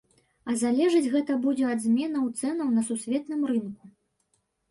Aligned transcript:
А 0.51 0.53
залежыць 0.61 1.11
гэта 1.15 1.33
будзе 1.43 1.67
ад 1.73 1.83
зменаў 1.85 2.25
цэнаў 2.39 2.71
на 2.77 2.81
сусветным 2.89 3.41
рынку. 3.51 3.85